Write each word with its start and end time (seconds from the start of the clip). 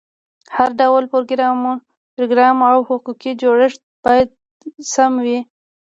هر 0.55 0.69
ډول 0.81 1.03
پروګرام 2.17 2.57
او 2.71 2.79
حقوقي 2.89 3.31
جوړښت 3.41 3.81
باید 4.05 4.29
سم 4.93 5.13
وي. 5.25 5.39